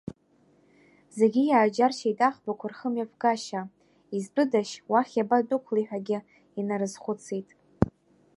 [1.17, 3.61] Зегьы иааџьаршьеит аӷбақәа рхымҩаԥгашьа,
[4.15, 6.19] изтәыдашь, уахь иабадәықәлеи ҳәагьы
[6.59, 7.47] инарызхәыцит.